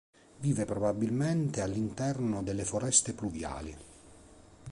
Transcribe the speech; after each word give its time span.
Vive 0.39 0.65
probabilmente 0.65 1.61
all'interno 1.61 2.41
delle 2.41 2.65
foreste 2.65 3.13
pluviali. 3.13 3.77